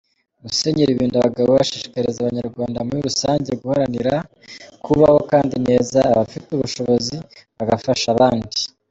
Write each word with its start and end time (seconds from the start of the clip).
Musenyeri 0.43 0.97
Birindabagabo 0.97 1.51
ashishikariza 1.61 2.19
Abanyarwanda 2.21 2.83
muri 2.87 2.99
rusange 3.07 3.51
guharanira 3.61 4.13
“kubaho 4.85 5.19
kandi 5.31 5.55
neza”, 5.67 5.97
abafite 6.11 6.47
ubushobozi 6.51 7.15
bagafasha 7.57 8.07
abandi. 8.15 8.59